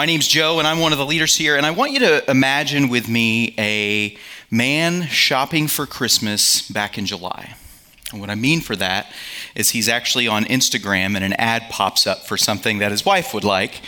[0.00, 1.58] My name's Joe, and I'm one of the leaders here.
[1.58, 4.16] And I want you to imagine with me a
[4.50, 7.54] man shopping for Christmas back in July.
[8.10, 9.12] And what I mean for that
[9.54, 13.34] is he's actually on Instagram, and an ad pops up for something that his wife
[13.34, 13.82] would like.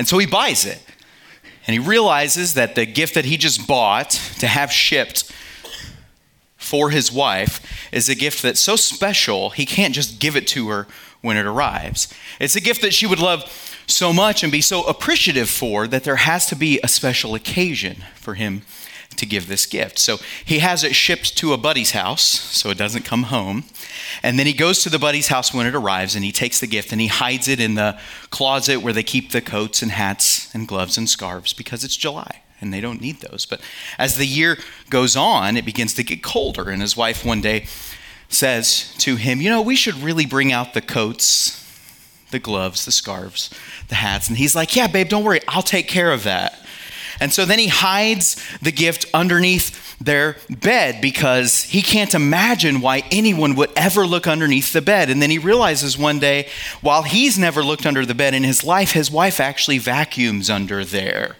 [0.00, 0.82] And so he buys it.
[1.68, 4.10] And he realizes that the gift that he just bought
[4.40, 5.30] to have shipped
[6.56, 10.70] for his wife is a gift that's so special, he can't just give it to
[10.70, 10.88] her
[11.20, 12.12] when it arrives.
[12.40, 16.04] It's a gift that she would love so much and be so appreciative for that
[16.04, 18.62] there has to be a special occasion for him
[19.16, 19.98] to give this gift.
[19.98, 23.64] So he has it shipped to a buddy's house so it doesn't come home.
[24.22, 26.66] And then he goes to the buddy's house when it arrives and he takes the
[26.66, 27.98] gift and he hides it in the
[28.30, 32.42] closet where they keep the coats and hats and gloves and scarves because it's July
[32.60, 33.46] and they don't need those.
[33.46, 33.60] But
[33.98, 34.58] as the year
[34.90, 36.70] goes on, it begins to get colder.
[36.70, 37.66] And his wife one day
[38.28, 41.65] says to him, You know, we should really bring out the coats,
[42.36, 43.48] the gloves, the scarves,
[43.88, 44.28] the hats.
[44.28, 46.58] And he's like, Yeah, babe, don't worry, I'll take care of that.
[47.18, 53.04] And so then he hides the gift underneath their bed because he can't imagine why
[53.10, 55.08] anyone would ever look underneath the bed.
[55.08, 56.50] And then he realizes one day,
[56.82, 60.84] while he's never looked under the bed in his life, his wife actually vacuums under
[60.84, 61.36] there.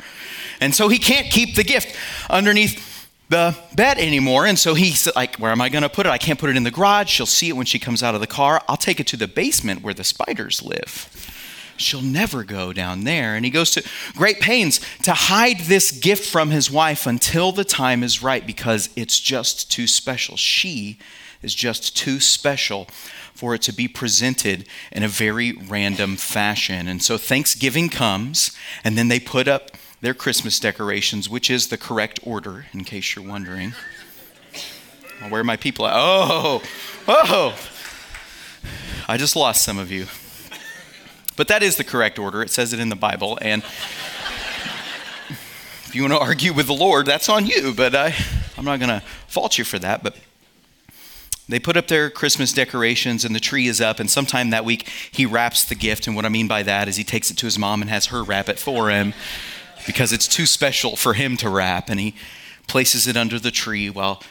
[0.62, 1.94] And so he can't keep the gift
[2.30, 2.95] underneath
[3.28, 4.46] the bed anymore.
[4.46, 6.10] And so he's like, Where am I going to put it?
[6.10, 7.10] I can't put it in the garage.
[7.10, 8.62] She'll see it when she comes out of the car.
[8.68, 11.32] I'll take it to the basement where the spiders live.
[11.76, 13.34] She'll never go down there.
[13.34, 17.64] And he goes to great pains to hide this gift from his wife until the
[17.64, 20.36] time is right because it's just too special.
[20.36, 20.98] She
[21.42, 22.86] is just too special
[23.34, 26.88] for it to be presented in a very random fashion.
[26.88, 31.78] And so Thanksgiving comes, and then they put up their Christmas decorations, which is the
[31.78, 33.74] correct order, in case you're wondering.
[35.28, 35.94] Where are my people at?
[35.96, 36.62] Oh,
[37.08, 37.58] oh.
[39.08, 40.06] I just lost some of you.
[41.36, 42.42] But that is the correct order.
[42.42, 43.38] It says it in the Bible.
[43.40, 43.62] And
[45.86, 47.72] if you want to argue with the Lord, that's on you.
[47.74, 48.14] But I,
[48.58, 50.02] I'm not going to fault you for that.
[50.02, 50.16] But
[51.48, 54.00] they put up their Christmas decorations and the tree is up.
[54.00, 56.06] And sometime that week, he wraps the gift.
[56.06, 58.06] And what I mean by that is he takes it to his mom and has
[58.06, 59.14] her wrap it for him
[59.86, 61.88] because it's too special for him to wrap.
[61.88, 62.14] And he
[62.66, 64.22] places it under the tree while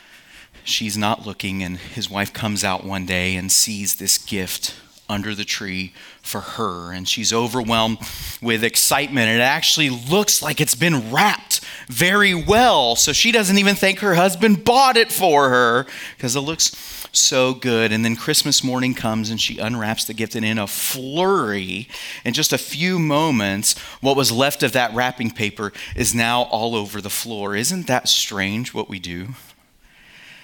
[0.63, 1.63] she's not looking.
[1.63, 4.75] And his wife comes out one day and sees this gift
[5.07, 6.91] under the tree for her.
[6.91, 7.99] And she's overwhelmed
[8.41, 9.29] with excitement.
[9.29, 12.95] It actually looks like it's been wrapped very well.
[12.95, 15.85] So she doesn't even think her husband bought it for her
[16.15, 16.69] because it looks
[17.15, 17.91] so good.
[17.91, 21.87] And then Christmas morning comes and she unwraps the gift, and in a flurry,
[22.23, 26.75] in just a few moments, what was left of that wrapping paper is now all
[26.75, 27.55] over the floor.
[27.55, 29.29] Isn't that strange what we do?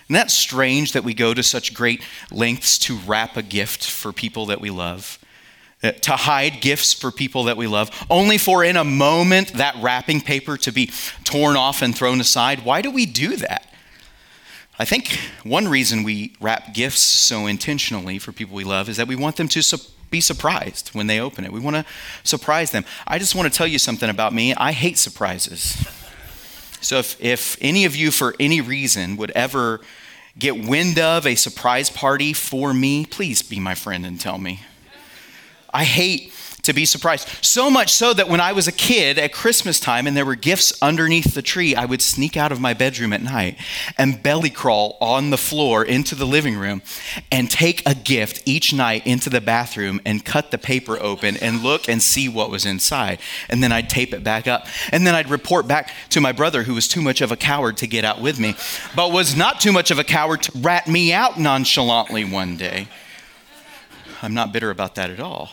[0.05, 4.11] Isn't that strange that we go to such great lengths to wrap a gift for
[4.11, 5.17] people that we love?
[5.83, 9.75] Uh, to hide gifts for people that we love, only for in a moment that
[9.81, 10.91] wrapping paper to be
[11.23, 12.63] torn off and thrown aside?
[12.63, 13.65] Why do we do that?
[14.81, 19.07] I think one reason we wrap gifts so intentionally for people we love is that
[19.07, 19.77] we want them to su-
[20.09, 21.53] be surprised when they open it.
[21.53, 21.85] We want to
[22.23, 22.83] surprise them.
[23.05, 24.55] I just want to tell you something about me.
[24.55, 25.87] I hate surprises.
[26.81, 29.81] So if, if any of you, for any reason, would ever
[30.39, 34.61] get wind of a surprise party for me, please be my friend and tell me.
[35.71, 36.31] I hate
[36.63, 37.27] to be surprised.
[37.43, 40.35] So much so that when I was a kid at Christmas time and there were
[40.35, 43.57] gifts underneath the tree, I would sneak out of my bedroom at night
[43.97, 46.81] and belly crawl on the floor into the living room
[47.31, 51.63] and take a gift each night into the bathroom and cut the paper open and
[51.63, 53.19] look and see what was inside.
[53.49, 54.67] And then I'd tape it back up.
[54.91, 57.77] And then I'd report back to my brother, who was too much of a coward
[57.77, 58.55] to get out with me,
[58.95, 62.87] but was not too much of a coward to rat me out nonchalantly one day.
[64.21, 65.49] I'm not bitter about that at all.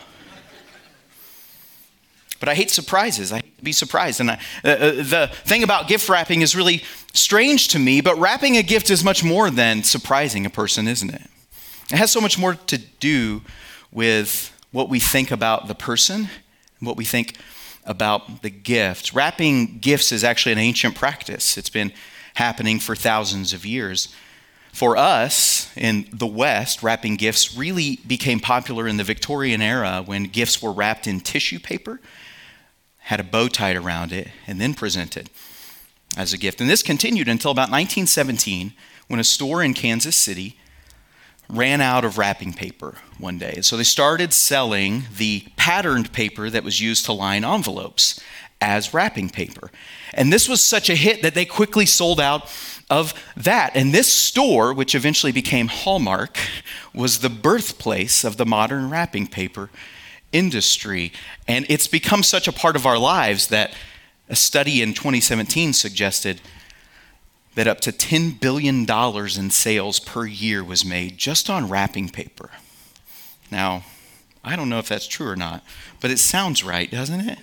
[2.40, 3.32] But I hate surprises.
[3.32, 4.20] I hate to be surprised.
[4.20, 6.82] And I, uh, uh, the thing about gift wrapping is really
[7.12, 11.12] strange to me, but wrapping a gift is much more than surprising a person, isn't
[11.12, 11.22] it?
[11.90, 13.42] It has so much more to do
[13.90, 16.28] with what we think about the person
[16.78, 17.36] and what we think
[17.84, 19.12] about the gift.
[19.14, 21.92] Wrapping gifts is actually an ancient practice, it's been
[22.34, 24.14] happening for thousands of years.
[24.72, 30.24] For us in the West, wrapping gifts really became popular in the Victorian era when
[30.24, 31.98] gifts were wrapped in tissue paper
[33.08, 35.30] had a bow tied around it, and then presented
[36.14, 36.60] as a gift.
[36.60, 38.74] And this continued until about 1917
[39.06, 40.58] when a store in Kansas City
[41.48, 43.62] ran out of wrapping paper one day.
[43.62, 48.20] So they started selling the patterned paper that was used to line envelopes
[48.60, 49.70] as wrapping paper.
[50.12, 52.54] And this was such a hit that they quickly sold out
[52.90, 53.74] of that.
[53.74, 56.36] And this store, which eventually became Hallmark,
[56.92, 59.70] was the birthplace of the modern wrapping paper
[60.32, 61.12] industry.
[61.46, 63.74] And it's become such a part of our lives that
[64.28, 66.40] a study in 2017 suggested
[67.54, 72.50] that up to $10 billion in sales per year was made just on wrapping paper.
[73.50, 73.84] Now,
[74.44, 75.64] I don't know if that's true or not,
[76.00, 77.38] but it sounds right, doesn't it?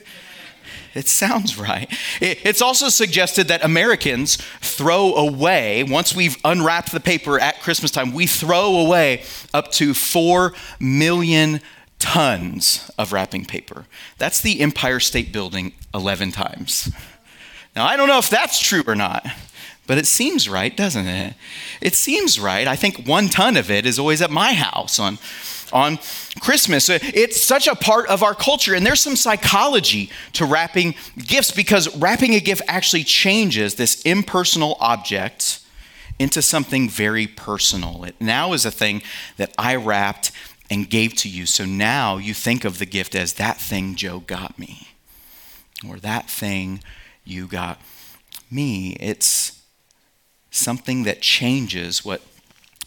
[0.93, 1.91] It sounds right.
[2.21, 8.13] It's also suggested that Americans throw away, once we've unwrapped the paper at Christmas time,
[8.13, 9.23] we throw away
[9.53, 11.59] up to 4 million
[12.05, 13.85] tons of wrapping paper.
[14.19, 16.91] That's the Empire State Building 11 times.
[17.75, 19.25] Now, I don't know if that's true or not,
[19.87, 21.33] but it seems right, doesn't it?
[21.81, 22.67] It seems right.
[22.67, 25.17] I think one ton of it is always at my house on,
[25.73, 25.97] on
[26.39, 26.91] Christmas.
[26.91, 31.49] Uh, it's such a part of our culture, and there's some psychology to wrapping gifts
[31.49, 35.59] because wrapping a gift actually changes this impersonal object
[36.19, 38.03] into something very personal.
[38.03, 39.01] It now is a thing
[39.37, 40.31] that I wrapped
[40.69, 41.45] and gave to you.
[41.45, 44.89] So now you think of the gift as that thing Joe got me,
[45.87, 46.81] or that thing
[47.23, 47.79] you got
[48.49, 48.93] me.
[48.99, 49.61] It's
[50.51, 52.21] something that changes what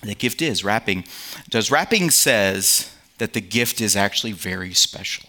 [0.02, 0.64] the gift is.
[0.64, 1.04] Wrapping
[1.50, 1.70] does.
[1.70, 5.28] Wrapping says that the gift is actually very special.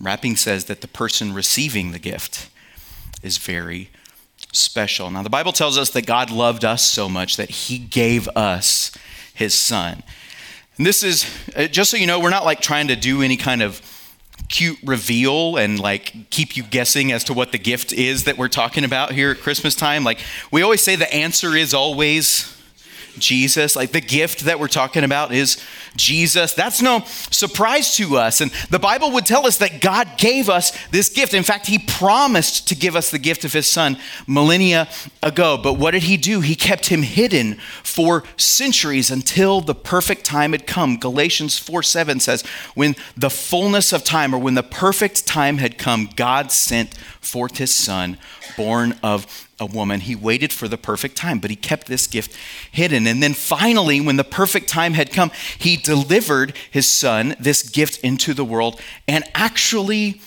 [0.00, 2.50] Wrapping says that the person receiving the gift
[3.22, 3.90] is very
[4.52, 5.10] special.
[5.10, 8.90] Now, the Bible tells us that God loved us so much that he gave us
[9.32, 10.02] his son.
[10.76, 11.26] And this is,
[11.56, 13.80] uh, just so you know, we're not like trying to do any kind of
[14.48, 18.48] cute reveal and like keep you guessing as to what the gift is that we're
[18.48, 20.04] talking about here at Christmas time.
[20.04, 22.50] Like we always say the answer is always
[23.18, 23.76] Jesus.
[23.76, 25.62] Like the gift that we're talking about is
[25.96, 26.54] Jesus.
[26.54, 28.40] That's no surprise to us.
[28.40, 31.34] And the Bible would tell us that God gave us this gift.
[31.34, 33.96] In fact, He promised to give us the gift of His Son
[34.26, 34.88] millennia
[35.22, 35.58] ago.
[35.60, 36.40] But what did He do?
[36.40, 40.96] He kept Him hidden for centuries until the perfect time had come.
[40.96, 42.42] Galatians 4 7 says,
[42.74, 47.58] When the fullness of time, or when the perfect time had come, God sent forth
[47.58, 48.18] His Son,
[48.56, 50.00] born of a woman.
[50.00, 52.36] He waited for the perfect time, but he kept this gift
[52.70, 53.06] hidden.
[53.06, 57.98] And then finally, when the perfect time had come, he delivered his son, this gift,
[57.98, 60.20] into the world and actually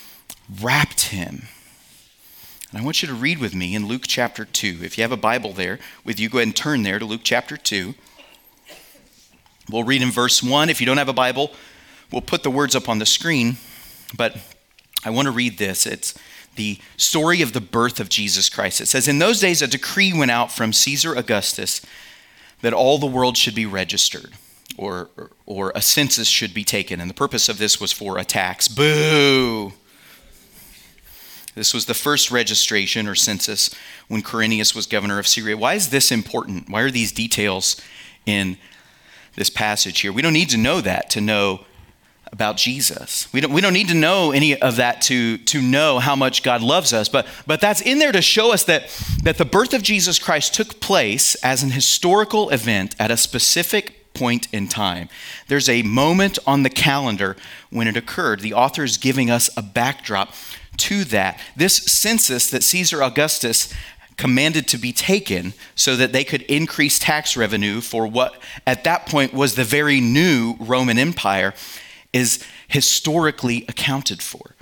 [0.61, 1.47] wrapped him.
[2.71, 4.79] And I want you to read with me in Luke chapter 2.
[4.81, 7.21] If you have a Bible there with you, go ahead and turn there to Luke
[7.23, 7.95] chapter 2.
[9.69, 10.69] We'll read in verse 1.
[10.69, 11.51] If you don't have a Bible,
[12.11, 13.57] we'll put the words up on the screen.
[14.15, 14.37] But
[15.03, 15.85] I want to read this.
[15.85, 16.13] It's
[16.55, 18.81] the story of the birth of Jesus Christ.
[18.81, 21.81] It says, In those days, a decree went out from Caesar Augustus
[22.61, 24.33] that all the world should be registered.
[24.75, 25.09] Or,
[25.45, 26.99] or, a census should be taken.
[26.99, 28.67] And the purpose of this was for a tax.
[28.67, 29.73] Boo!
[31.55, 33.73] This was the first registration or census
[34.07, 35.57] when Quirinius was governor of Syria.
[35.57, 36.69] Why is this important?
[36.69, 37.81] Why are these details
[38.27, 38.57] in
[39.35, 40.11] this passage here?
[40.11, 41.65] We don't need to know that to know
[42.31, 43.31] about Jesus.
[43.33, 46.43] We don't, we don't need to know any of that to, to know how much
[46.43, 48.89] God loves us, but, but that's in there to show us that,
[49.23, 53.96] that the birth of Jesus Christ took place as an historical event at a specific
[54.17, 55.09] point in time.
[55.47, 57.35] There's a moment on the calendar
[57.69, 58.39] when it occurred.
[58.39, 60.33] The author is giving us a backdrop
[60.77, 61.39] to that.
[61.55, 63.73] This census that Caesar Augustus
[64.17, 69.05] commanded to be taken so that they could increase tax revenue for what at that
[69.05, 71.53] point was the very new Roman Empire
[72.11, 74.55] is historically accounted for.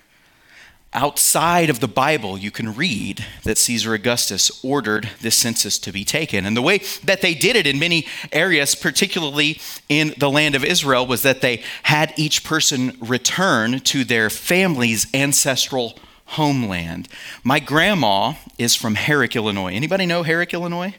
[0.95, 6.05] Outside of the Bible, you can read that Caesar Augustus ordered this census to be
[6.05, 6.45] taken.
[6.45, 9.59] And the way that they did it in many areas, particularly
[9.89, 15.05] in the land of Israel, was that they had each person return to their family's
[15.13, 17.09] ancestral homeland.
[17.43, 19.73] My grandma is from Herrick, Illinois.
[19.73, 20.95] Anybody know Herrick, Illinois?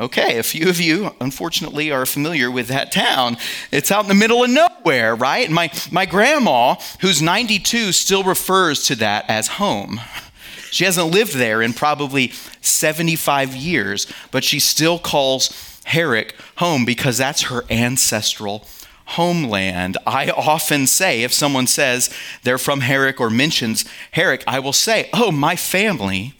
[0.00, 3.36] Okay, a few of you, unfortunately, are familiar with that town.
[3.70, 5.50] It's out in the middle of nowhere, right?
[5.50, 10.00] My, my grandma, who's 92, still refers to that as home.
[10.70, 17.18] She hasn't lived there in probably 75 years, but she still calls Herrick home because
[17.18, 18.66] that's her ancestral
[19.04, 19.98] homeland.
[20.06, 22.08] I often say, if someone says
[22.42, 26.32] they're from Herrick or mentions Herrick, I will say, Oh, my family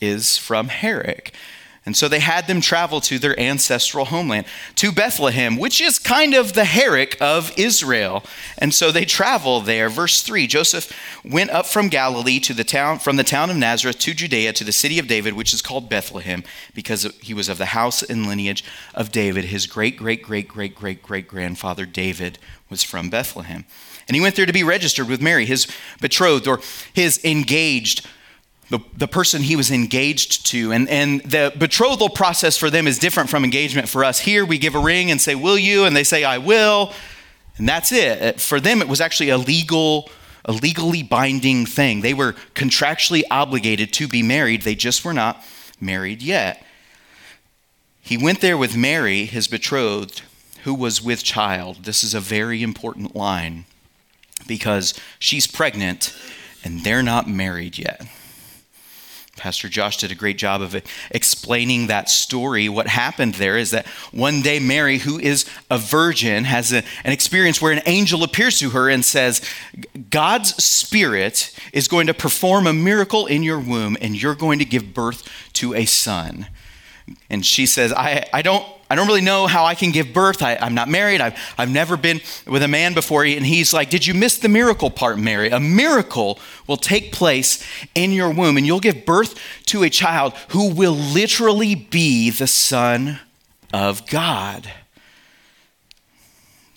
[0.00, 1.34] is from Herrick
[1.84, 4.46] And so they had them travel to their ancestral homeland,
[4.76, 8.22] to Bethlehem, which is kind of the Herrick of Israel.
[8.56, 9.88] And so they travel there.
[9.88, 10.92] Verse 3 Joseph
[11.24, 14.64] went up from Galilee to the town, from the town of Nazareth to Judea to
[14.64, 18.28] the city of David, which is called Bethlehem, because he was of the house and
[18.28, 19.46] lineage of David.
[19.46, 22.38] His great, great, great, great, great, great grandfather David
[22.70, 23.64] was from Bethlehem.
[24.06, 25.66] And he went there to be registered with Mary, his
[26.00, 26.60] betrothed or
[26.92, 28.06] his engaged
[28.72, 30.72] the, the person he was engaged to.
[30.72, 34.18] And, and the betrothal process for them is different from engagement for us.
[34.18, 35.84] Here we give a ring and say, Will you?
[35.84, 36.94] And they say, I will.
[37.58, 38.22] And that's it.
[38.22, 40.10] Uh, for them, it was actually a legal,
[40.46, 42.00] a legally binding thing.
[42.00, 45.44] They were contractually obligated to be married, they just were not
[45.78, 46.64] married yet.
[48.00, 50.22] He went there with Mary, his betrothed,
[50.64, 51.84] who was with child.
[51.84, 53.66] This is a very important line
[54.46, 56.16] because she's pregnant
[56.64, 58.06] and they're not married yet.
[59.42, 60.80] Pastor Josh did a great job of
[61.10, 62.68] explaining that story.
[62.68, 67.12] What happened there is that one day Mary, who is a virgin, has a, an
[67.12, 69.40] experience where an angel appears to her and says,
[70.10, 74.64] God's Spirit is going to perform a miracle in your womb, and you're going to
[74.64, 76.46] give birth to a son.
[77.28, 80.42] And she says, I, I don't I don't really know how I can give birth.
[80.42, 81.22] I, am not married.
[81.22, 83.24] I've, I've never been with a man before.
[83.24, 85.48] And he's like, Did you miss the miracle part, Mary?
[85.48, 90.34] A miracle will take place in your womb, and you'll give birth to a child
[90.48, 93.20] who will literally be the Son
[93.72, 94.70] of God.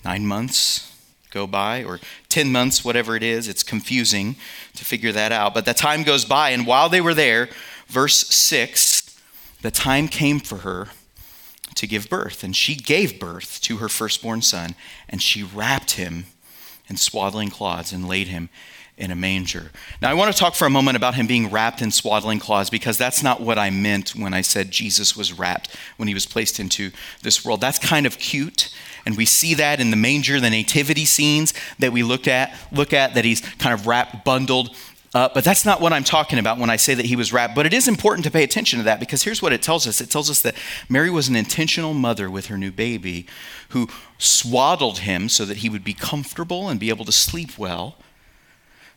[0.02, 0.90] Nine months
[1.30, 3.46] go by, or 10 months, whatever it is.
[3.46, 4.36] It's confusing
[4.74, 5.52] to figure that out.
[5.52, 7.50] But the time goes by, and while they were there,
[7.88, 9.20] verse 6,
[9.60, 10.88] the time came for her
[11.76, 12.42] to give birth.
[12.42, 14.74] And she gave birth to her firstborn son,
[15.08, 16.26] and she wrapped him
[16.88, 18.48] in swaddling cloths and laid him
[18.96, 19.70] in a manger.
[20.00, 22.70] Now, I want to talk for a moment about him being wrapped in swaddling cloths
[22.70, 26.24] because that's not what I meant when I said Jesus was wrapped when he was
[26.24, 26.90] placed into
[27.22, 27.60] this world.
[27.60, 28.74] That's kind of cute.
[29.04, 32.94] And we see that in the manger, the nativity scenes that we look at, look
[32.94, 34.74] at that he's kind of wrapped, bundled
[35.16, 37.54] uh, but that's not what I'm talking about when I say that he was wrapped.
[37.54, 40.02] But it is important to pay attention to that because here's what it tells us
[40.02, 40.54] it tells us that
[40.90, 43.26] Mary was an intentional mother with her new baby
[43.70, 47.96] who swaddled him so that he would be comfortable and be able to sleep well.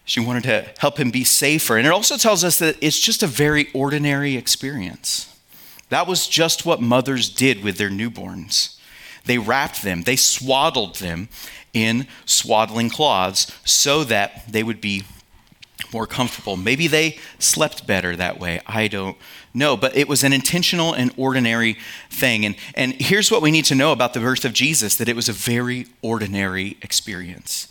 [0.04, 1.78] She wanted to help him be safer.
[1.78, 5.40] And it also tells us that it's just a very ordinary experience.
[5.88, 8.78] That was just what mothers did with their newborns.
[9.24, 11.30] They wrapped them, they swaddled them
[11.72, 15.04] in swaddling cloths so that they would be
[15.94, 16.58] more comfortable.
[16.58, 18.62] Maybe they slept better that way.
[18.66, 19.18] I don't
[19.54, 19.76] know.
[19.76, 21.78] But it was an intentional and ordinary
[22.10, 22.46] thing.
[22.46, 25.16] And, and here's what we need to know about the birth of Jesus that it
[25.16, 27.68] was a very ordinary experience.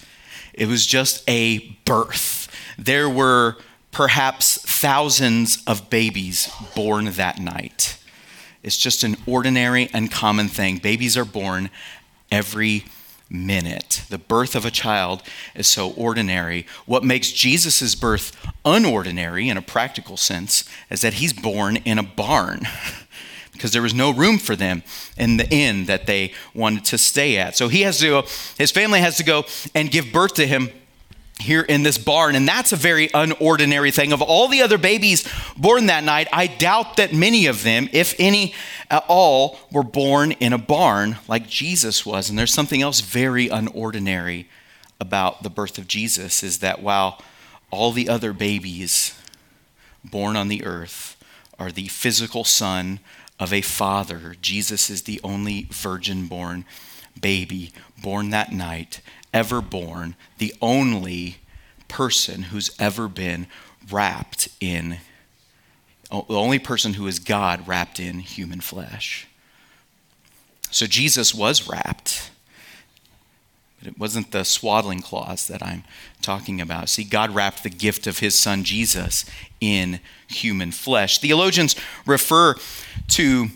[0.55, 2.49] It was just a birth.
[2.77, 3.57] There were
[3.93, 7.99] perhaps thousands of babies born that night.
[8.63, 10.79] It's just an ordinary and common thing.
[10.79, 11.71] Babies are born
[12.31, 12.85] every
[13.31, 14.03] minute.
[14.09, 15.23] The birth of a child
[15.55, 16.67] is so ordinary.
[16.87, 22.03] What makes Jesus' birth unordinary in a practical sense is that he's born in a
[22.03, 22.63] barn.
[23.59, 24.85] because there was no room for them
[25.17, 27.57] in the inn that they wanted to stay at.
[27.57, 28.23] So he has to go,
[28.57, 29.45] his family has to go
[29.75, 30.71] and give birth to him
[31.41, 32.35] here in this barn.
[32.35, 34.13] And that's a very unordinary thing.
[34.13, 38.15] Of all the other babies born that night, I doubt that many of them, if
[38.19, 38.55] any
[38.91, 42.29] at all, were born in a barn like Jesus was.
[42.29, 44.47] And there's something else very unordinary
[45.01, 47.23] about the birth of Jesus is that while
[47.71, 49.15] all the other babies
[50.05, 51.17] born on the earth
[51.59, 53.01] are the physical son
[53.39, 56.65] of a father, Jesus is the only virgin born
[57.21, 59.01] baby born that night
[59.33, 61.39] ever born, the only
[61.89, 63.47] person who's ever been
[63.91, 64.99] wrapped in,
[66.11, 69.27] the only person who is God wrapped in human flesh.
[70.71, 72.31] So Jesus was wrapped.
[73.79, 75.85] But it wasn't the swaddling cloths that I'm
[76.21, 76.89] talking about.
[76.89, 79.25] See, God wrapped the gift of his son Jesus
[79.61, 81.19] in human flesh.
[81.19, 82.55] Theologians refer
[83.09, 83.49] to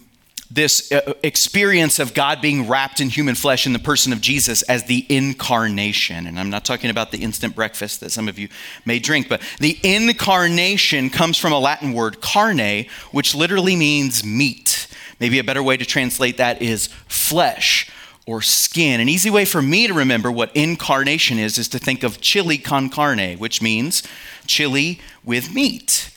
[0.54, 4.61] this uh, experience of God being wrapped in human flesh in the person of Jesus
[4.62, 6.26] as the incarnation.
[6.26, 8.49] And I'm not talking about the instant breakfast that some of you
[8.85, 14.88] may drink, but the incarnation comes from a Latin word, carne, which literally means meat.
[15.21, 17.90] Maybe a better way to translate that is flesh
[18.26, 19.00] or skin.
[19.00, 22.59] An easy way for me to remember what incarnation is is to think of chili
[22.59, 24.02] con carne, which means
[24.47, 26.11] chili with meat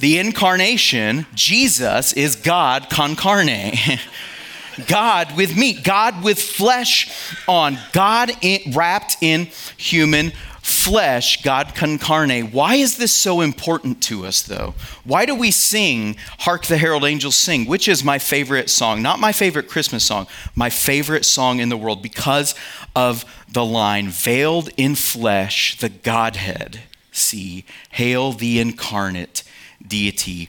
[0.00, 3.72] the incarnation, Jesus is God con carne.
[4.86, 7.10] God with meat, God with flesh
[7.46, 12.52] on, God in, wrapped in human flesh, God incarnate.
[12.52, 14.74] Why is this so important to us, though?
[15.04, 19.02] Why do we sing Hark the Herald Angels Sing, which is my favorite song?
[19.02, 22.54] Not my favorite Christmas song, my favorite song in the world because
[22.94, 26.80] of the line, Veiled in flesh, the Godhead
[27.12, 27.64] see.
[27.90, 29.42] Hail the incarnate
[29.86, 30.48] deity.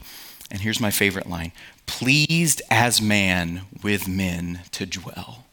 [0.50, 1.52] And here's my favorite line
[1.86, 5.44] pleased as man with men to dwell.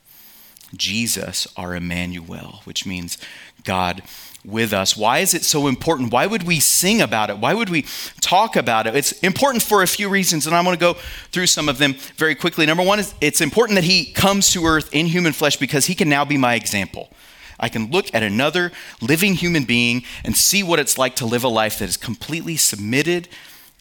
[0.75, 3.17] Jesus, our Emmanuel, which means
[3.63, 4.03] God
[4.45, 4.95] with us.
[4.95, 6.13] Why is it so important?
[6.13, 7.39] Why would we sing about it?
[7.39, 7.85] Why would we
[8.21, 8.95] talk about it?
[8.95, 10.93] It's important for a few reasons, and I'm going to go
[11.31, 12.65] through some of them very quickly.
[12.65, 15.95] Number one is it's important that he comes to earth in human flesh because he
[15.95, 17.11] can now be my example.
[17.59, 18.71] I can look at another
[19.01, 22.55] living human being and see what it's like to live a life that is completely
[22.55, 23.27] submitted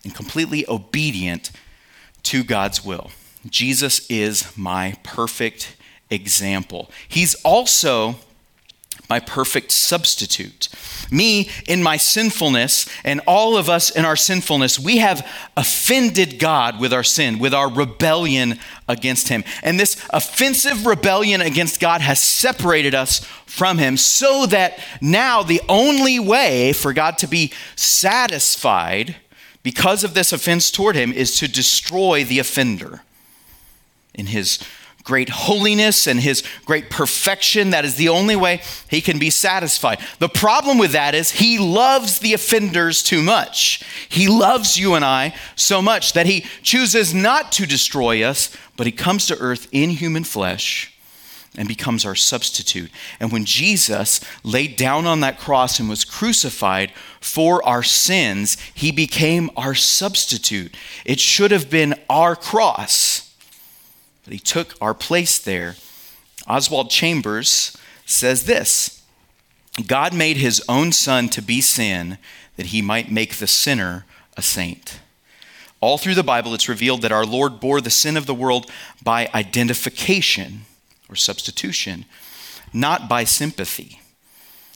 [0.04, 1.50] and completely obedient
[2.24, 3.10] to God's will.
[3.46, 5.76] Jesus is my perfect
[6.10, 6.90] example.
[7.08, 8.16] He's also
[9.08, 10.68] my perfect substitute.
[11.10, 15.26] Me in my sinfulness, and all of us in our sinfulness, we have
[15.56, 19.44] offended God with our sin, with our rebellion against Him.
[19.62, 25.62] And this offensive rebellion against God has separated us from Him, so that now the
[25.68, 29.16] only way for God to be satisfied
[29.62, 33.02] because of this offense toward Him is to destroy the offender
[34.14, 34.58] in His
[35.08, 37.70] great holiness and his great perfection.
[37.70, 38.60] That is the only way
[38.90, 40.00] he can be satisfied.
[40.18, 43.82] The problem with that is he loves the offenders too much.
[44.10, 48.84] He loves you and I so much that he chooses not to destroy us, but
[48.84, 50.94] he comes to earth in human flesh
[51.58, 52.90] and becomes our substitute.
[53.20, 58.90] And when Jesus laid down on that cross and was crucified for our sins, he
[58.90, 60.74] became our substitute.
[61.04, 63.28] It should have been our cross
[64.28, 65.74] but he took our place there.
[66.46, 67.74] Oswald Chambers
[68.04, 69.02] says this
[69.86, 72.18] God made his own son to be sin
[72.56, 74.04] that he might make the sinner
[74.36, 75.00] a saint.
[75.80, 78.70] All through the Bible, it's revealed that our Lord bore the sin of the world
[79.02, 80.66] by identification
[81.08, 82.04] or substitution,
[82.72, 84.00] not by sympathy.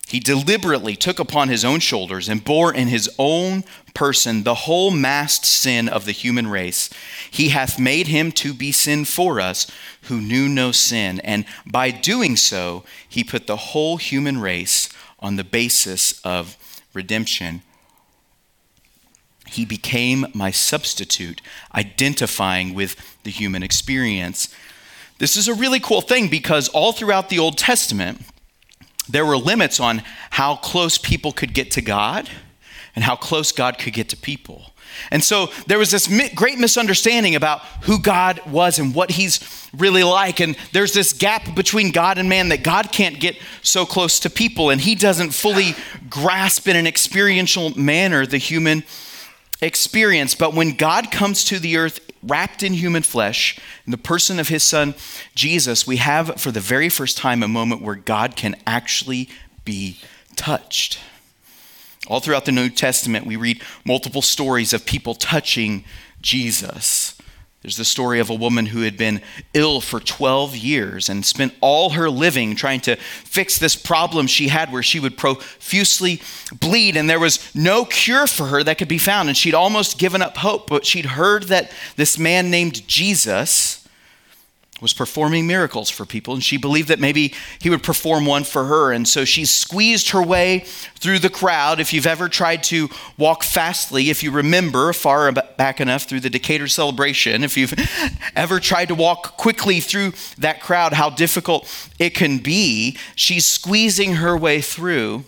[0.09, 4.91] He deliberately took upon his own shoulders and bore in his own person the whole
[4.91, 6.91] massed sin of the human race.
[7.31, 9.67] He hath made him to be sin for us
[10.03, 11.21] who knew no sin.
[11.21, 16.57] And by doing so, he put the whole human race on the basis of
[16.93, 17.63] redemption.
[19.47, 21.41] He became my substitute,
[21.75, 24.55] identifying with the human experience.
[25.23, 28.23] This is a really cool thing because all throughout the Old Testament,
[29.09, 32.29] there were limits on how close people could get to God
[32.97, 34.73] and how close God could get to people.
[35.13, 40.03] And so there was this great misunderstanding about who God was and what he's really
[40.03, 40.41] like.
[40.41, 44.29] And there's this gap between God and man that God can't get so close to
[44.29, 45.77] people and he doesn't fully
[46.11, 48.83] grasp in an experiential manner the human
[49.63, 50.35] experience.
[50.35, 54.49] But when God comes to the earth wrapped in human flesh, in the person of
[54.49, 54.95] his son
[55.35, 59.31] Jesus, we have for the very first time a moment where God can actually
[59.65, 59.99] be
[60.37, 60.99] touched.
[62.09, 65.85] All throughout the New Testament, we read multiple stories of people touching
[66.21, 67.02] Jesus.
[67.63, 69.23] There's the story of a woman who had been
[69.55, 74.49] ill for 12 years and spent all her living trying to fix this problem she
[74.49, 76.21] had where she would profusely
[76.53, 79.29] bleed, and there was no cure for her that could be found.
[79.29, 83.82] And she'd almost given up hope, but she'd heard that this man named Jesus
[84.83, 88.65] was performing miracles for people, and she believed that maybe he would perform one for
[88.65, 88.93] her.
[88.93, 90.65] And so she squeezed her way
[90.97, 91.79] through the crowd.
[91.79, 96.29] If you've ever tried to walk fastly, if you remember far back enough through the
[96.29, 97.75] Decatur celebration, if you've
[98.37, 104.17] ever tried to walk quickly through that crowd, how difficult it can be, she's squeezing
[104.17, 105.25] her way through.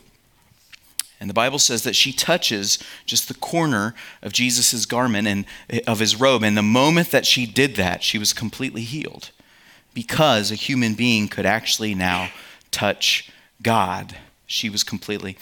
[1.21, 5.81] And the Bible says that she touches just the corner of Jesus' garment and eh,
[5.87, 6.43] of his robe.
[6.43, 9.31] And the moment that she did that, she was completely healed
[9.95, 12.31] because a human being could actually now
[12.71, 13.31] touch
[13.63, 14.17] God.
[14.55, 15.37] She was completely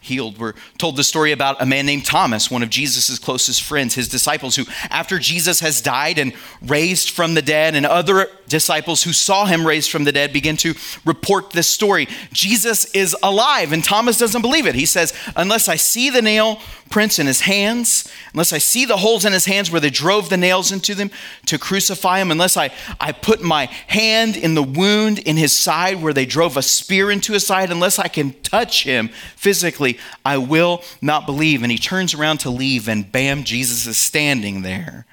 [0.00, 0.38] healed.
[0.38, 4.08] We're told the story about a man named Thomas, one of Jesus' closest friends, his
[4.08, 9.12] disciples, who, after Jesus has died and raised from the dead, and other disciples who
[9.12, 10.74] saw him raised from the dead begin to
[11.04, 12.08] report this story.
[12.32, 14.74] Jesus is alive, and Thomas doesn't believe it.
[14.74, 18.98] He says, Unless I see the nail prints in his hands, unless I see the
[18.98, 21.10] holes in his hands where they drove the nails into them
[21.46, 26.00] to crucify him, unless I, I put my hand in the wound in his side
[26.00, 30.38] where they drove a spear into his side, unless I can touch him physically, I
[30.38, 31.62] will not believe.
[31.62, 35.06] And he turns around to leave, and bam, Jesus is standing there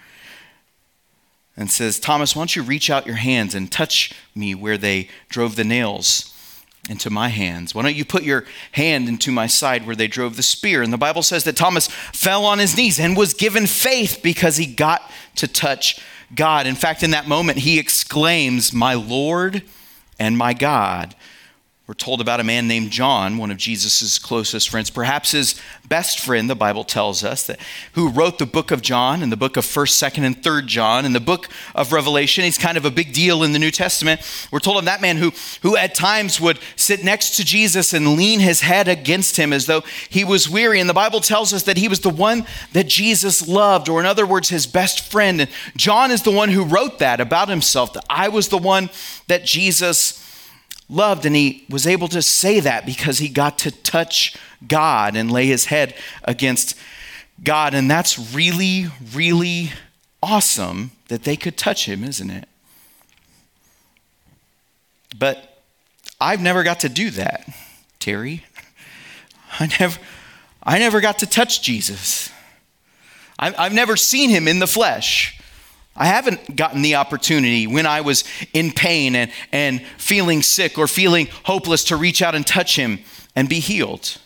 [1.55, 5.09] and says, Thomas, why don't you reach out your hands and touch me where they
[5.29, 6.33] drove the nails
[6.89, 7.75] into my hands?
[7.75, 10.81] Why don't you put your hand into my side where they drove the spear?
[10.81, 14.57] And the Bible says that Thomas fell on his knees and was given faith because
[14.57, 16.01] he got to touch
[16.33, 16.65] God.
[16.65, 19.63] In fact, in that moment, he exclaims, My Lord
[20.19, 21.15] and my God.
[21.85, 26.17] We're told about a man named John, one of Jesus' closest friends, perhaps his best
[26.17, 27.59] friend, the Bible tells us, that,
[27.91, 31.03] who wrote the book of John and the book of 1st, 2nd, and 3rd John
[31.03, 32.45] and the book of Revelation.
[32.45, 34.21] He's kind of a big deal in the New Testament.
[34.49, 38.15] We're told of that man who, who at times would sit next to Jesus and
[38.15, 40.79] lean his head against him as though he was weary.
[40.79, 44.05] And the Bible tells us that he was the one that Jesus loved, or in
[44.05, 45.41] other words, his best friend.
[45.41, 48.89] And John is the one who wrote that about himself, that I was the one
[49.27, 50.22] that Jesus
[50.89, 51.25] loved.
[51.25, 54.35] And he was able to say that because he got to touch
[54.67, 56.77] God and lay his head against
[57.43, 57.73] God.
[57.73, 59.71] And that's really, really
[60.21, 62.47] awesome that they could touch him, isn't it?
[65.17, 65.61] But
[66.19, 67.47] I've never got to do that,
[67.99, 68.45] Terry.
[69.59, 69.99] I never,
[70.63, 72.29] I never got to touch Jesus.
[73.39, 75.37] I've never seen him in the flesh.
[75.95, 80.87] I haven't gotten the opportunity when I was in pain and, and feeling sick or
[80.87, 82.99] feeling hopeless to reach out and touch him
[83.35, 84.17] and be healed.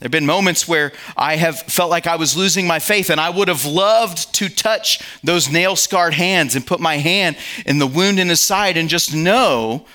[0.00, 3.20] There have been moments where I have felt like I was losing my faith, and
[3.20, 7.78] I would have loved to touch those nail scarred hands and put my hand in
[7.78, 9.86] the wound in his side and just know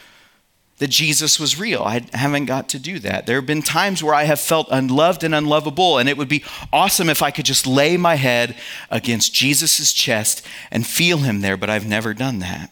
[0.79, 1.83] that Jesus was real.
[1.83, 3.25] I haven't got to do that.
[3.25, 6.43] There have been times where I have felt unloved and unlovable, and it would be
[6.73, 8.55] awesome if I could just lay my head
[8.89, 12.71] against Jesus' chest and feel him there, but I've never done that.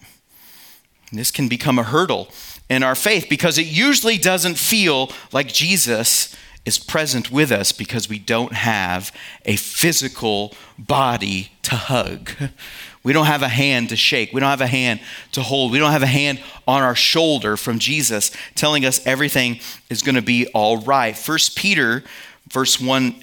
[1.11, 2.29] And this can become a hurdle
[2.69, 8.09] in our faith because it usually doesn't feel like Jesus is present with us because
[8.09, 9.13] we don't have
[9.45, 12.31] a physical body to hug.
[13.07, 14.33] We don't have a hand to shake.
[14.33, 14.99] We don't have a hand
[15.31, 15.71] to hold.
[15.71, 20.15] We don't have a hand on our shoulder from Jesus telling us everything is going
[20.15, 21.17] to be all right.
[21.17, 22.03] First Peter
[22.49, 23.15] verse 1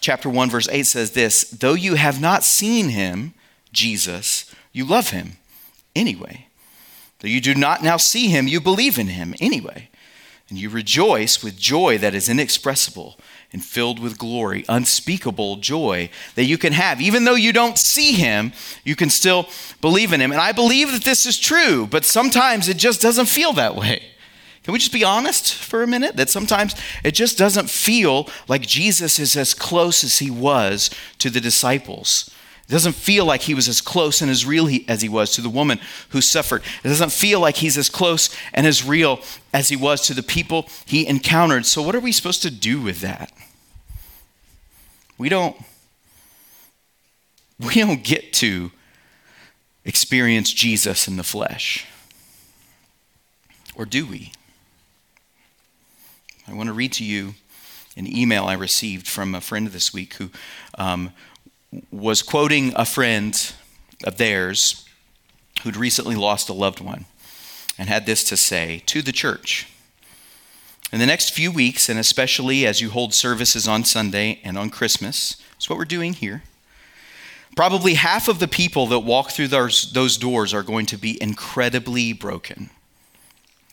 [0.00, 3.32] chapter 1 verse 8 says this, though you have not seen him,
[3.72, 5.36] Jesus, you love him
[5.94, 6.48] anyway.
[7.20, 9.88] Though you do not now see him, you believe in him anyway.
[10.48, 13.18] And you rejoice with joy that is inexpressible
[13.52, 17.00] and filled with glory, unspeakable joy that you can have.
[17.00, 19.46] Even though you don't see him, you can still
[19.80, 20.32] believe in him.
[20.32, 24.02] And I believe that this is true, but sometimes it just doesn't feel that way.
[24.62, 26.16] Can we just be honest for a minute?
[26.16, 31.30] That sometimes it just doesn't feel like Jesus is as close as he was to
[31.30, 32.30] the disciples.
[32.68, 35.40] It doesn't feel like he was as close and as real as he was to
[35.40, 36.62] the woman who suffered.
[36.84, 39.20] It doesn't feel like he's as close and as real
[39.54, 41.64] as he was to the people he encountered.
[41.64, 43.32] So, what are we supposed to do with that?
[45.16, 45.56] We don't
[47.58, 48.70] we don't get to
[49.84, 51.86] experience Jesus in the flesh.
[53.74, 54.32] Or do we?
[56.46, 57.34] I want to read to you
[57.96, 60.30] an email I received from a friend this week who
[60.76, 61.12] um,
[61.90, 63.52] was quoting a friend
[64.04, 64.86] of theirs
[65.62, 67.04] who'd recently lost a loved one
[67.76, 69.68] and had this to say to the church.
[70.92, 74.70] In the next few weeks, and especially as you hold services on Sunday and on
[74.70, 76.42] Christmas, that's what we're doing here.
[77.56, 81.20] Probably half of the people that walk through those, those doors are going to be
[81.20, 82.70] incredibly broken,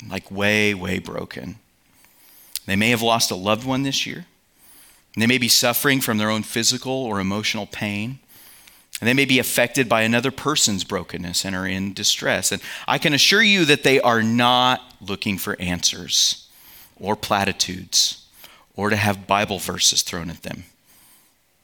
[0.10, 1.58] like way, way broken.
[2.65, 4.25] They may have lost a loved one this year.
[5.15, 8.19] And they may be suffering from their own physical or emotional pain.
[8.99, 12.51] And they may be affected by another person's brokenness and are in distress.
[12.51, 16.47] And I can assure you that they are not looking for answers
[16.99, 18.25] or platitudes
[18.75, 20.65] or to have Bible verses thrown at them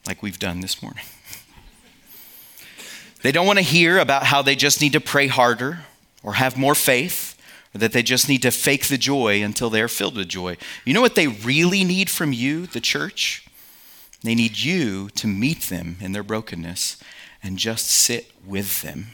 [0.08, 1.04] like we've done this morning.
[3.22, 5.82] They don't want to hear about how they just need to pray harder
[6.24, 7.31] or have more faith
[7.74, 10.58] that they just need to fake the joy until they are filled with joy.
[10.86, 13.46] You know what they really need from you, the church?
[14.24, 16.98] They need you to meet them in their brokenness
[17.42, 19.08] and just sit with them.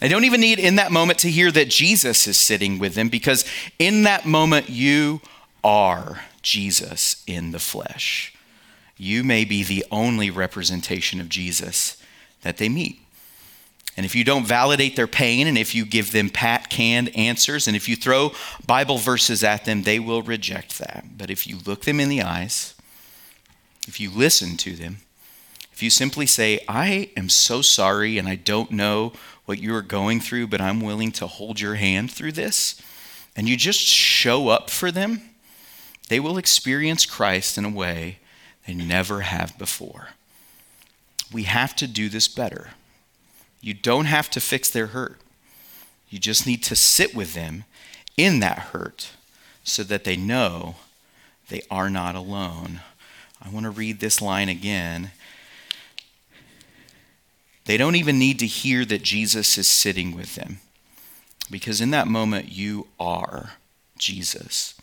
[0.00, 3.08] They don't even need in that moment to hear that Jesus is sitting with them
[3.08, 3.44] because
[3.78, 5.20] in that moment you
[5.62, 8.34] are Jesus in the flesh.
[8.96, 11.96] You may be the only representation of Jesus
[12.42, 13.01] that they meet.
[13.96, 17.66] And if you don't validate their pain, and if you give them pat canned answers,
[17.66, 18.32] and if you throw
[18.66, 21.04] Bible verses at them, they will reject that.
[21.18, 22.74] But if you look them in the eyes,
[23.86, 24.98] if you listen to them,
[25.72, 29.12] if you simply say, I am so sorry and I don't know
[29.44, 32.80] what you are going through, but I'm willing to hold your hand through this,
[33.36, 35.22] and you just show up for them,
[36.08, 38.18] they will experience Christ in a way
[38.66, 40.08] they never have before.
[41.32, 42.70] We have to do this better.
[43.62, 45.18] You don't have to fix their hurt.
[46.10, 47.64] You just need to sit with them
[48.18, 49.12] in that hurt
[49.64, 50.74] so that they know
[51.48, 52.80] they are not alone.
[53.40, 55.12] I want to read this line again.
[57.64, 60.58] They don't even need to hear that Jesus is sitting with them
[61.50, 63.52] because in that moment you are
[63.96, 64.74] Jesus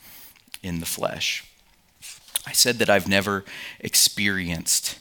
[0.64, 1.46] in the flesh.
[2.48, 3.44] I said that I've never
[3.82, 5.00] experienced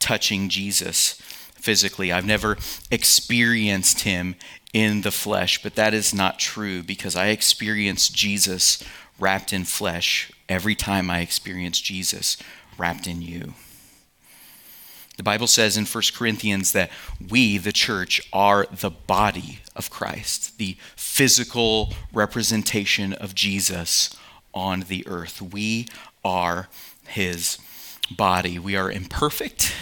[0.00, 1.20] touching Jesus
[1.62, 2.12] physically.
[2.12, 2.58] I've never
[2.90, 4.34] experienced him
[4.72, 8.82] in the flesh, but that is not true because I experience Jesus
[9.18, 12.36] wrapped in flesh every time I experience Jesus
[12.76, 13.54] wrapped in you.
[15.16, 16.90] The Bible says in 1 Corinthians that
[17.30, 24.16] we, the church, are the body of Christ, the physical representation of Jesus
[24.54, 25.40] on the earth.
[25.40, 25.86] We
[26.24, 26.68] are
[27.06, 27.58] his
[28.10, 28.58] body.
[28.58, 29.72] We are imperfect.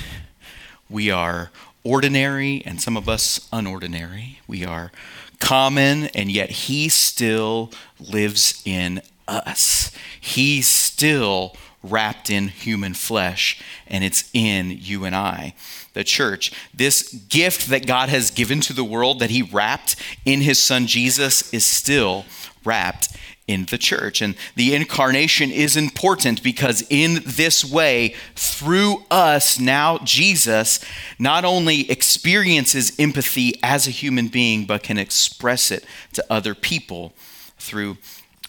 [0.90, 1.50] We are
[1.84, 4.36] ordinary, and some of us unordinary.
[4.46, 4.92] We are
[5.38, 9.90] common, and yet he still lives in us.
[10.20, 15.54] He's still wrapped in human flesh, and it's in you and I,
[15.94, 16.52] the church.
[16.74, 20.86] This gift that God has given to the world that He wrapped in His Son
[20.86, 22.26] Jesus is still
[22.64, 23.16] wrapped
[23.50, 24.22] in the church.
[24.22, 30.80] And the incarnation is important because in this way, through us, now Jesus
[31.18, 37.12] not only experiences empathy as a human being, but can express it to other people
[37.58, 37.98] through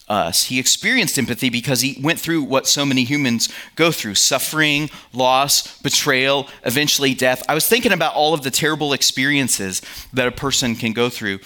[0.08, 0.46] us.
[0.46, 5.80] He experienced empathy because he went through what so many humans go through suffering, loss,
[5.82, 7.42] betrayal, eventually death.
[7.48, 11.40] I was thinking about all of the terrible experiences that a person can go through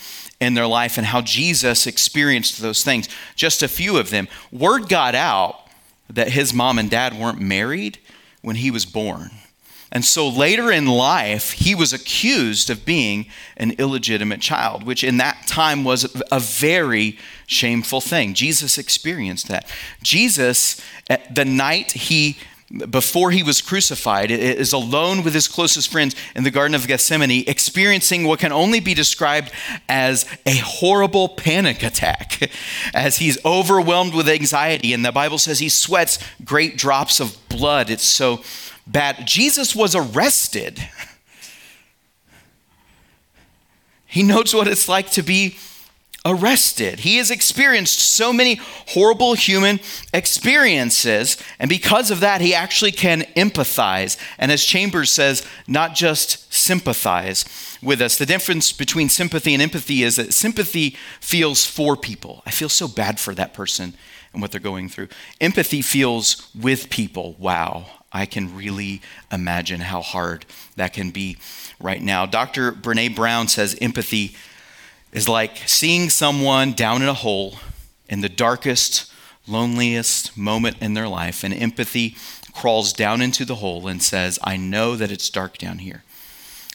[0.46, 3.10] in their life and how Jesus experienced those things.
[3.36, 4.28] Just a few of them.
[4.52, 5.60] Word got out
[6.10, 7.98] that his mom and dad weren't married
[8.42, 9.32] when he was born.
[9.92, 15.18] And so later in life, he was accused of being an illegitimate child, which in
[15.18, 18.34] that time was a very shameful thing.
[18.34, 19.68] Jesus experienced that.
[20.04, 20.82] Jesus,
[21.32, 22.38] the night he
[22.90, 27.44] before he was crucified, is alone with his closest friends in the Garden of Gethsemane,
[27.48, 29.52] experiencing what can only be described
[29.88, 32.52] as a horrible panic attack,
[32.94, 34.94] as he's overwhelmed with anxiety.
[34.94, 37.90] And the Bible says he sweats great drops of blood.
[37.90, 38.42] It's so
[38.86, 39.26] bad.
[39.26, 40.80] Jesus was arrested.
[44.08, 45.58] He knows what it's like to be
[46.26, 47.02] arrested.
[47.02, 48.56] He has experienced so many
[48.88, 49.80] horrible human
[50.14, 54.18] experiences, and because of that, he actually can empathize.
[54.40, 57.46] And as Chambers says, not just sympathize
[57.82, 58.18] with us.
[58.18, 62.42] The difference between sympathy and empathy is that sympathy feels for people.
[62.46, 63.94] I feel so bad for that person
[64.34, 65.10] and what they're going through.
[65.40, 67.36] Empathy feels with people.
[67.38, 71.38] Wow, I can really imagine how hard that can be
[71.80, 72.26] right now.
[72.26, 72.72] Dr.
[72.72, 74.36] Brene Brown says empathy
[75.16, 77.56] is like seeing someone down in a hole
[78.10, 79.10] in the darkest,
[79.48, 82.18] loneliest moment in their life, and empathy
[82.54, 86.04] crawls down into the hole and says, I know that it's dark down here.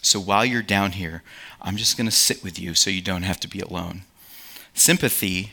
[0.00, 1.22] So while you're down here,
[1.60, 4.02] I'm just going to sit with you so you don't have to be alone.
[4.72, 5.52] Sympathy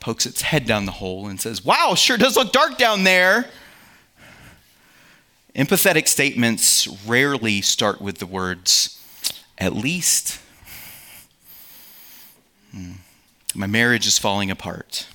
[0.00, 3.50] pokes its head down the hole and says, Wow, sure does look dark down there.
[5.54, 8.98] Empathetic statements rarely start with the words,
[9.58, 10.40] at least
[12.72, 12.92] Hmm.
[13.54, 15.06] My marriage is falling apart.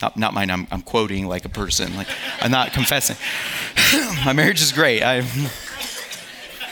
[0.00, 1.96] Not, not mine, I'm, I'm quoting like a person.
[1.96, 2.08] Like,
[2.40, 3.16] I'm not confessing.
[4.24, 5.02] My marriage is great.
[5.02, 5.18] I,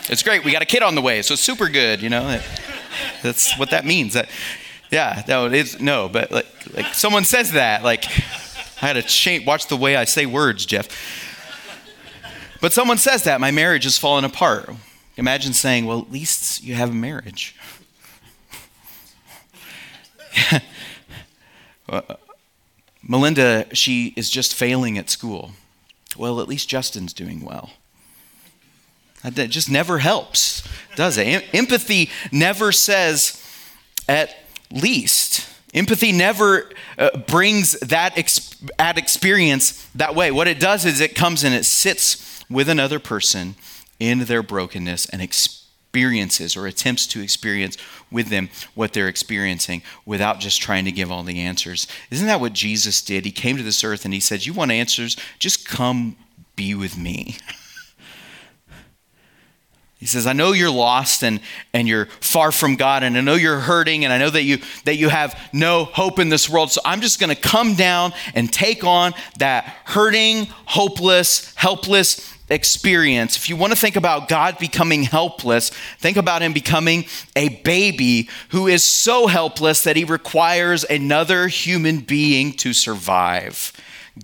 [0.09, 0.45] it's great.
[0.45, 2.41] We got a kid on the way, so it's super good, you know.
[3.23, 4.15] That's what that means.
[4.15, 4.29] That,
[4.91, 8.05] yeah, no, it is, no, but like, like someone says that, like,
[8.83, 10.89] I had to change, watch the way I say words, Jeff.
[12.61, 14.69] But someone says that, my marriage is falling apart.
[15.17, 17.57] Imagine saying, well, at least you have a marriage.
[23.03, 25.53] Melinda, she is just failing at school.
[26.17, 27.71] Well, at least Justin's doing well.
[29.25, 30.67] That just never helps,
[30.97, 31.45] does it?
[31.53, 33.41] Empathy never says
[34.09, 34.35] at
[34.71, 35.49] least.
[35.73, 40.31] Empathy never uh, brings that ex- at experience that way.
[40.31, 43.55] What it does is it comes and it sits with another person
[43.99, 45.62] in their brokenness and experiences
[45.93, 47.77] experiences or attempts to experience
[48.11, 51.87] with them what they're experiencing without just trying to give all the answers.
[52.11, 53.27] Isn't that what Jesus did?
[53.27, 55.19] He came to this earth and he said, You want answers?
[55.39, 56.17] Just come
[56.57, 57.37] be with me.
[59.99, 61.39] He says, I know you're lost and,
[61.73, 64.59] and you're far from God, and I know you're hurting, and I know that you
[64.85, 66.73] that you have no hope in this world.
[66.73, 73.49] So I'm just gonna come down and take on that hurting, hopeless, helpless experience, if
[73.49, 78.67] you want to think about God becoming helpless, think about him becoming a baby who
[78.67, 83.73] is so helpless that he requires another human being to survive.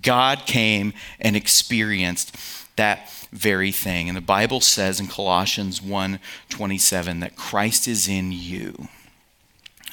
[0.01, 2.35] God came and experienced
[2.75, 4.07] that very thing.
[4.07, 8.87] And the Bible says in Colossians 1:27 that Christ is in you.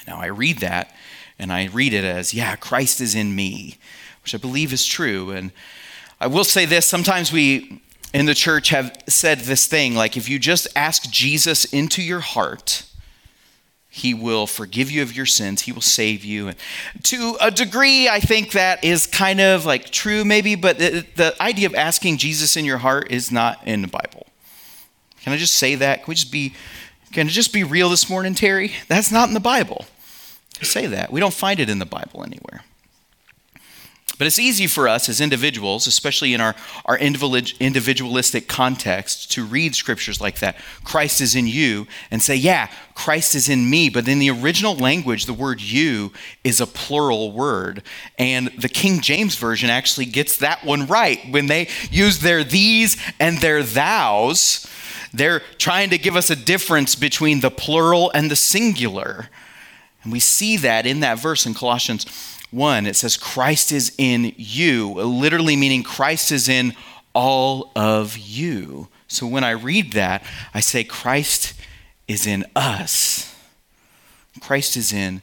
[0.07, 0.95] Now I read that
[1.37, 3.77] and I read it as, yeah, Christ is in me,
[4.23, 5.31] which I believe is true.
[5.31, 5.51] And
[6.19, 7.81] I will say this, sometimes we
[8.13, 12.21] in the church have said this thing like if you just ask Jesus into your
[12.21, 12.83] heart,
[13.89, 15.63] he will forgive you of your sins.
[15.63, 16.49] He will save you.
[16.49, 16.57] And
[17.03, 21.35] to a degree, I think that is kind of like true, maybe, but the, the,
[21.41, 24.27] idea of asking Jesus in your heart is not in the Bible.
[25.23, 26.03] Can I just say that?
[26.03, 26.53] Can we just be,
[27.11, 28.71] can it just be real this morning, Terry?
[28.87, 29.85] That's not in the Bible.
[30.61, 31.11] Say that.
[31.11, 32.63] We don't find it in the Bible anywhere.
[34.17, 39.75] But it's easy for us as individuals, especially in our, our individualistic context, to read
[39.75, 40.57] scriptures like that.
[40.83, 43.89] Christ is in you, and say, yeah, Christ is in me.
[43.89, 46.11] But in the original language, the word you
[46.43, 47.83] is a plural word.
[48.17, 51.19] And the King James Version actually gets that one right.
[51.29, 54.65] When they use their these and their thous,
[55.13, 59.29] they're trying to give us a difference between the plural and the singular.
[60.03, 64.33] And we see that in that verse in Colossians 1, it says, Christ is in
[64.35, 66.73] you, literally meaning Christ is in
[67.13, 68.89] all of you.
[69.07, 71.53] So when I read that, I say, Christ
[72.07, 73.33] is in us.
[74.39, 75.21] Christ is in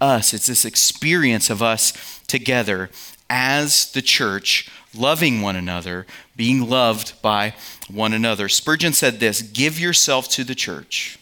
[0.00, 0.34] us.
[0.34, 2.90] It's this experience of us together
[3.30, 6.06] as the church, loving one another,
[6.36, 7.54] being loved by
[7.88, 8.48] one another.
[8.48, 11.18] Spurgeon said this Give yourself to the church.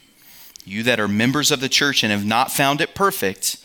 [0.65, 3.57] You that are members of the church and have not found it perfect,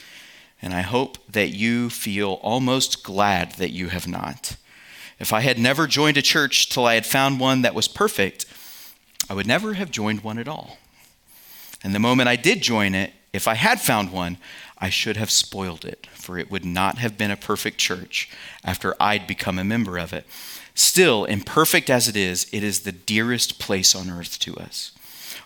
[0.67, 4.57] and I hope that you feel almost glad that you have not.
[5.17, 8.45] If I had never joined a church till I had found one that was perfect,
[9.29, 10.77] I would never have joined one at all.
[11.85, 14.39] And the moment I did join it, if I had found one,
[14.77, 18.29] I should have spoiled it, for it would not have been a perfect church
[18.65, 20.25] after I'd become a member of it.
[20.75, 24.91] Still, imperfect as it is, it is the dearest place on earth to us.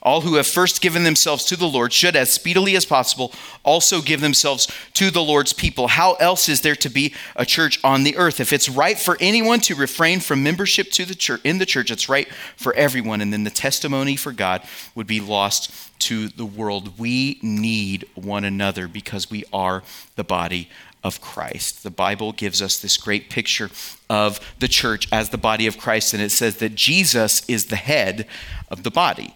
[0.04, 3.34] All who have first given themselves to the Lord should, as speedily as possible,
[3.64, 5.90] also give themselves to the Lord's people.
[5.90, 8.40] How else is there to be a church on the earth?
[8.40, 11.92] If it's right for anyone to refrain from membership to the church in the church,
[11.92, 14.64] it's right for everyone, and then the testimony for God
[14.96, 16.98] would be lost to the world.
[16.98, 19.84] We need one another because we are
[20.16, 20.68] the body
[21.04, 21.84] of Christ.
[21.84, 23.70] The Bible gives us this great picture
[24.10, 27.76] of the church as the body of Christ, and it says that Jesus is the
[27.76, 28.28] head
[28.70, 29.34] of the body.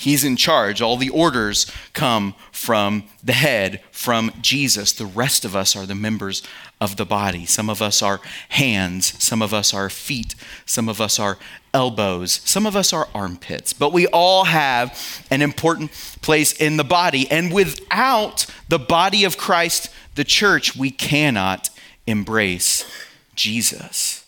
[0.00, 0.80] He's in charge.
[0.80, 4.92] All the orders come from the head, from Jesus.
[4.92, 6.42] The rest of us are the members
[6.80, 7.44] of the body.
[7.44, 10.34] Some of us are hands, some of us are feet,
[10.64, 11.36] some of us are
[11.74, 13.74] elbows, some of us are armpits.
[13.74, 15.90] But we all have an important
[16.22, 17.30] place in the body.
[17.30, 21.68] And without the body of Christ, the church, we cannot
[22.06, 22.90] embrace
[23.34, 24.19] Jesus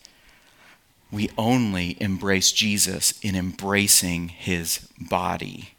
[1.13, 5.75] we only embrace Jesus in embracing his body.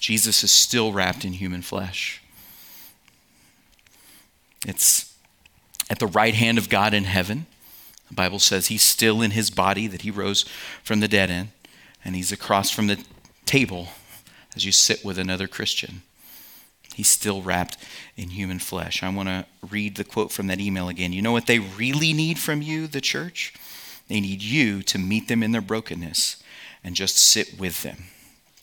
[0.00, 2.20] Jesus is still wrapped in human flesh.
[4.66, 5.14] It's
[5.88, 7.46] at the right hand of God in heaven.
[8.08, 10.44] The Bible says he's still in his body that he rose
[10.82, 11.52] from the dead in,
[12.04, 13.02] and he's across from the
[13.46, 13.88] table
[14.56, 16.02] as you sit with another Christian.
[16.96, 17.76] He's still wrapped
[18.16, 19.02] in human flesh.
[19.02, 21.12] I want to read the quote from that email again.
[21.12, 23.52] You know what they really need from you, the church?
[24.08, 26.42] They need you to meet them in their brokenness
[26.82, 28.04] and just sit with them.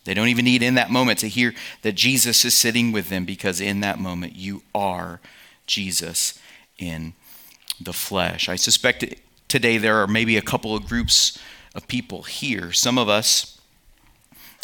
[0.06, 3.24] They don't even need in that moment to hear that Jesus is sitting with them
[3.24, 5.22] because in that moment you are
[5.68, 6.40] Jesus
[6.80, 7.14] in
[7.80, 8.50] the flesh.
[8.50, 9.06] I suspect
[9.48, 11.38] today there are maybe a couple of groups
[11.76, 12.72] of people here.
[12.72, 13.62] Some of us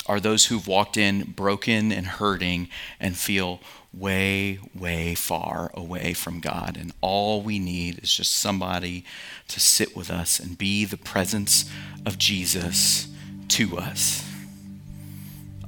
[0.10, 2.68] are those who've walked in broken and hurting
[3.00, 3.62] and feel
[3.94, 6.78] way, way far away from God.
[6.82, 9.06] And all we need is just somebody
[9.50, 11.70] to sit with us and be the presence
[12.08, 13.08] of Jesus
[13.50, 14.28] to us.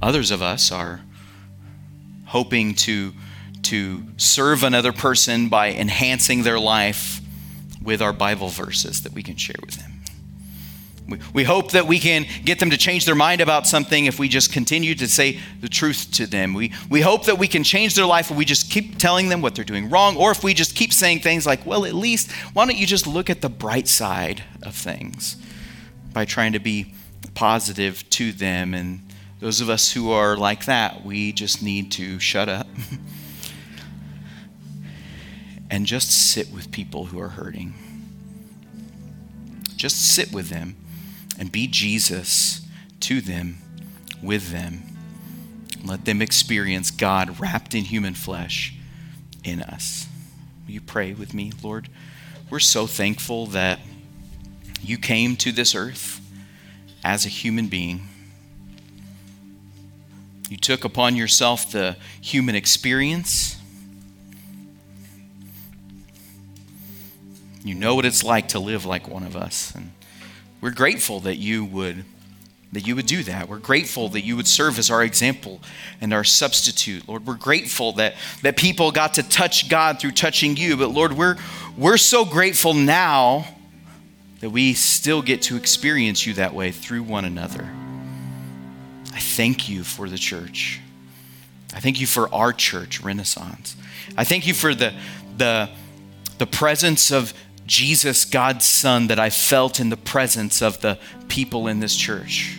[0.02, 1.02] Others of us are
[2.26, 3.12] hoping to,
[3.62, 7.20] to serve another person by enhancing their life
[7.80, 9.91] with our Bible verses that we can share with them.
[11.08, 14.18] We, we hope that we can get them to change their mind about something if
[14.18, 16.54] we just continue to say the truth to them.
[16.54, 19.42] We, we hope that we can change their life if we just keep telling them
[19.42, 22.30] what they're doing wrong, or if we just keep saying things like, well, at least,
[22.52, 25.36] why don't you just look at the bright side of things
[26.12, 26.94] by trying to be
[27.34, 28.74] positive to them.
[28.74, 29.00] And
[29.40, 32.66] those of us who are like that, we just need to shut up
[35.70, 37.74] and just sit with people who are hurting
[39.76, 40.76] Just sit with them
[41.42, 42.64] and be Jesus
[43.00, 43.58] to them,
[44.22, 44.84] with them.
[45.84, 48.76] Let them experience God wrapped in human flesh
[49.42, 50.06] in us.
[50.64, 51.88] Will you pray with me, Lord?
[52.48, 53.80] We're so thankful that
[54.84, 56.20] you came to this earth
[57.02, 58.06] as a human being.
[60.48, 63.56] You took upon yourself the human experience.
[67.64, 69.74] You know what it's like to live like one of us.
[69.74, 69.90] And
[70.62, 72.04] we're grateful that you would
[72.72, 73.50] that you would do that.
[73.50, 75.60] We're grateful that you would serve as our example
[76.00, 77.06] and our substitute.
[77.06, 80.78] Lord, we're grateful that, that people got to touch God through touching you.
[80.78, 81.36] But Lord, we're,
[81.76, 83.46] we're so grateful now
[84.40, 87.68] that we still get to experience you that way through one another.
[89.12, 90.80] I thank you for the church.
[91.74, 93.76] I thank you for our church, Renaissance.
[94.16, 94.94] I thank you for the,
[95.36, 95.68] the,
[96.38, 97.34] the presence of
[97.66, 100.98] Jesus, God's Son, that I felt in the presence of the
[101.28, 102.58] people in this church.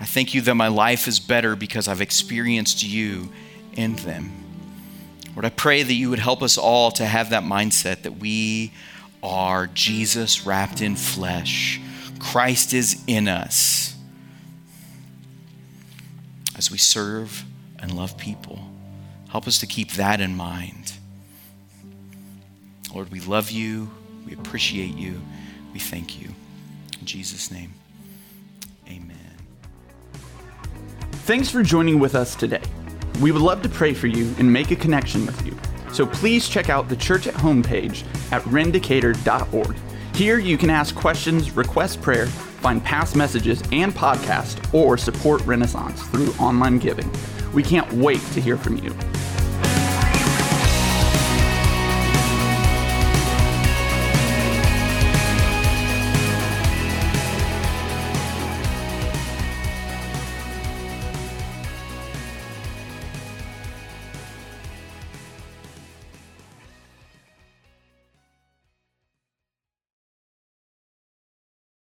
[0.00, 3.32] I thank you that my life is better because I've experienced you
[3.72, 4.32] in them.
[5.34, 8.72] Lord, I pray that you would help us all to have that mindset that we
[9.22, 11.80] are Jesus wrapped in flesh.
[12.18, 13.96] Christ is in us
[16.56, 17.44] as we serve
[17.78, 18.58] and love people.
[19.30, 20.92] Help us to keep that in mind.
[22.94, 23.90] Lord, we love you.
[24.24, 25.20] We appreciate you.
[25.72, 26.28] We thank you.
[27.00, 27.74] In Jesus' name,
[28.88, 29.18] amen.
[31.26, 32.62] Thanks for joining with us today.
[33.20, 35.56] We would love to pray for you and make a connection with you.
[35.92, 39.76] So please check out the church at home page at rendicator.org.
[40.14, 46.02] Here you can ask questions, request prayer, find past messages and podcasts, or support Renaissance
[46.04, 47.10] through online giving.
[47.52, 48.94] We can't wait to hear from you.